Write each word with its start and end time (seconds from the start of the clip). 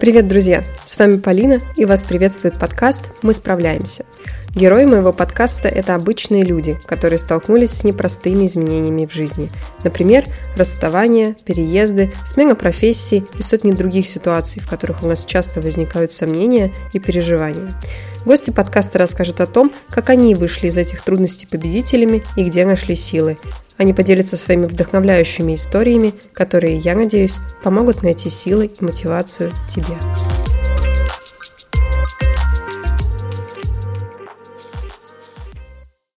Привет, 0.00 0.28
друзья! 0.28 0.64
С 0.86 0.98
вами 0.98 1.18
Полина, 1.18 1.60
и 1.76 1.84
вас 1.84 2.02
приветствует 2.02 2.58
подкаст 2.58 3.12
«Мы 3.20 3.34
справляемся». 3.34 4.06
Герои 4.54 4.86
моего 4.86 5.12
подкаста– 5.12 5.68
это 5.68 5.94
обычные 5.94 6.42
люди, 6.42 6.80
которые 6.86 7.18
столкнулись 7.18 7.72
с 7.72 7.84
непростыми 7.84 8.46
изменениями 8.46 9.04
в 9.04 9.12
жизни. 9.12 9.52
Например, 9.84 10.24
расставания, 10.56 11.36
переезды, 11.44 12.14
смена 12.24 12.54
профессии 12.54 13.26
и 13.38 13.42
сотни 13.42 13.72
других 13.72 14.06
ситуаций, 14.06 14.62
в 14.62 14.70
которых 14.70 15.02
у 15.02 15.06
нас 15.06 15.26
часто 15.26 15.60
возникают 15.60 16.12
сомнения 16.12 16.72
и 16.94 16.98
переживания. 16.98 17.78
Гости 18.24 18.50
подкаста 18.50 18.98
расскажут 18.98 19.40
о 19.40 19.46
том, 19.46 19.72
как 19.88 20.10
они 20.10 20.34
вышли 20.34 20.68
из 20.68 20.76
этих 20.76 21.02
трудностей 21.02 21.46
победителями 21.46 22.22
и 22.36 22.44
где 22.44 22.66
нашли 22.66 22.94
силы. 22.94 23.38
Они 23.78 23.94
поделятся 23.94 24.36
своими 24.36 24.66
вдохновляющими 24.66 25.54
историями, 25.54 26.12
которые, 26.32 26.78
я 26.78 26.94
надеюсь, 26.94 27.38
помогут 27.62 28.02
найти 28.02 28.28
силы 28.28 28.66
и 28.66 28.84
мотивацию 28.84 29.52
тебе. 29.74 29.96